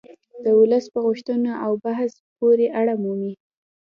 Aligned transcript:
د 0.43 0.45
ولس 0.59 0.85
په 0.93 0.99
غوښتنو 1.05 1.51
او 1.65 1.71
بحث 1.85 2.11
پورې 2.37 2.65
اړه 2.79 2.93
مومي 3.03 3.33